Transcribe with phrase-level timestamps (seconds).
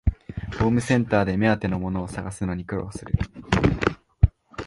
[0.59, 3.13] ホームセンターで目当てのものを探すのに苦労する